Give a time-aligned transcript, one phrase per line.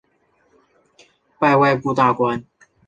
[1.37, 2.43] 拜外部大官。